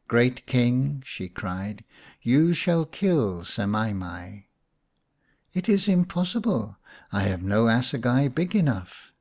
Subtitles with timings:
[0.08, 1.84] "Great King," she cried,"
[2.30, 4.46] you shall kill Semai mai."
[5.54, 6.76] "It is impossible;
[7.12, 9.12] I have no assegai big enough."